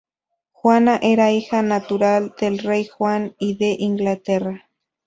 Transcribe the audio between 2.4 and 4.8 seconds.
del rey Juan I de Inglaterra.